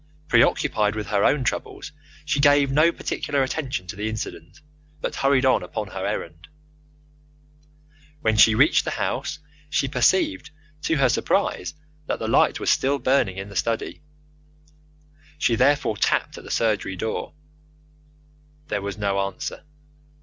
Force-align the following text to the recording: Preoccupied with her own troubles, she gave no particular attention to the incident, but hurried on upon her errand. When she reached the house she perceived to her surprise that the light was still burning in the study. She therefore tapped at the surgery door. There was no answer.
Preoccupied 0.29 0.95
with 0.95 1.05
her 1.09 1.23
own 1.23 1.43
troubles, 1.43 1.91
she 2.25 2.39
gave 2.39 2.71
no 2.71 2.91
particular 2.91 3.43
attention 3.43 3.85
to 3.85 3.95
the 3.95 4.09
incident, 4.09 4.59
but 4.99 5.13
hurried 5.17 5.45
on 5.45 5.61
upon 5.61 5.89
her 5.89 6.03
errand. 6.07 6.47
When 8.21 8.35
she 8.35 8.55
reached 8.55 8.83
the 8.83 8.89
house 8.97 9.37
she 9.69 9.87
perceived 9.87 10.49
to 10.85 10.95
her 10.97 11.07
surprise 11.07 11.75
that 12.07 12.17
the 12.17 12.27
light 12.27 12.59
was 12.59 12.71
still 12.71 12.97
burning 12.97 13.37
in 13.37 13.49
the 13.49 13.55
study. 13.55 14.01
She 15.37 15.55
therefore 15.55 15.97
tapped 15.97 16.35
at 16.35 16.43
the 16.45 16.49
surgery 16.49 16.95
door. 16.95 17.33
There 18.69 18.81
was 18.81 18.97
no 18.97 19.19
answer. 19.27 19.63